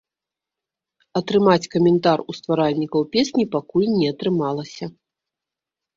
[1.19, 4.85] Атрымаць каментар у стваральнікаў песні пакуль не атрымалася.